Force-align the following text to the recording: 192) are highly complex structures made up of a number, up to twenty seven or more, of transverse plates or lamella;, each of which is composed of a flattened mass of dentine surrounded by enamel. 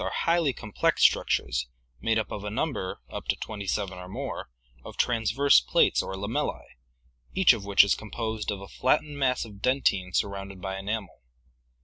192) 0.01 0.15
are 0.15 0.25
highly 0.33 0.51
complex 0.51 1.03
structures 1.03 1.67
made 1.99 2.17
up 2.17 2.31
of 2.31 2.43
a 2.43 2.49
number, 2.49 3.01
up 3.11 3.27
to 3.27 3.35
twenty 3.35 3.67
seven 3.67 3.99
or 3.99 4.07
more, 4.09 4.49
of 4.83 4.97
transverse 4.97 5.59
plates 5.59 6.01
or 6.01 6.15
lamella;, 6.15 6.63
each 7.35 7.53
of 7.53 7.63
which 7.65 7.83
is 7.83 7.93
composed 7.93 8.49
of 8.49 8.61
a 8.61 8.67
flattened 8.67 9.19
mass 9.19 9.45
of 9.45 9.61
dentine 9.61 10.11
surrounded 10.11 10.59
by 10.59 10.79
enamel. 10.79 11.21